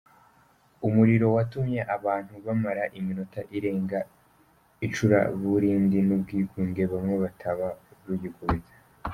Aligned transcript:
Umuriro 0.87 1.27
watumye 1.35 1.81
abantu 1.95 2.33
bamara 2.45 2.83
iminota 2.99 3.39
irenga 3.57 3.99
mu 4.07 4.09
icuraburindi 4.87 5.97
n’ubwigunge, 6.07 6.83
bamwe 6.91 7.15
bataba 7.23 7.67
rugikubita. 8.07 8.75